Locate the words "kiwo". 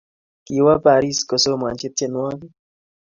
0.45-0.73